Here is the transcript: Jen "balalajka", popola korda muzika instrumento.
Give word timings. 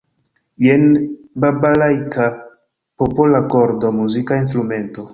Jen 0.65 0.85
"balalajka", 1.41 2.27
popola 2.97 3.39
korda 3.55 3.97
muzika 4.03 4.33
instrumento. 4.45 5.01